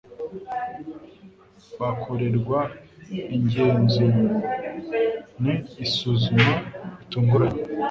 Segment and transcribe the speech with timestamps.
[1.79, 2.59] bakorerwa
[3.35, 4.23] ingenzura
[5.43, 5.45] n
[5.85, 6.51] isuzuma
[6.97, 7.61] bitunguranye